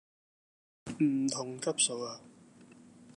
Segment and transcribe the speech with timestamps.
[0.99, 2.21] 唔同級數呀